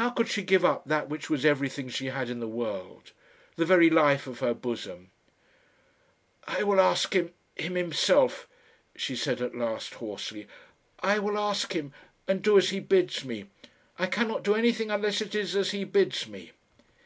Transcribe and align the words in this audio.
How 0.00 0.08
could 0.08 0.30
she 0.30 0.42
give 0.42 0.64
up 0.64 0.86
that 0.86 1.10
which 1.10 1.28
was 1.28 1.44
everything 1.44 1.90
she 1.90 2.06
had 2.06 2.30
in 2.30 2.40
the 2.40 2.48
world 2.48 3.12
the 3.56 3.66
very 3.66 3.90
life 3.90 4.26
of 4.26 4.38
her 4.38 4.54
bosom? 4.54 5.10
"I 6.48 6.62
will 6.62 6.80
ask 6.80 7.12
him 7.14 7.34
him 7.54 7.74
himself," 7.74 8.48
she 8.96 9.14
said 9.14 9.42
at 9.42 9.54
last, 9.54 9.92
hoarsely. 9.96 10.48
"I 11.00 11.18
will 11.18 11.36
ask 11.38 11.74
him, 11.74 11.92
and 12.26 12.40
do 12.40 12.56
as 12.56 12.70
he 12.70 12.80
bids 12.80 13.26
me. 13.26 13.44
I 13.98 14.06
cannot 14.06 14.42
do 14.42 14.54
anything 14.54 14.90
unless 14.90 15.20
it 15.20 15.34
is 15.34 15.54
as 15.54 15.72
he 15.72 15.84
bids 15.84 16.26
me." 16.26 16.52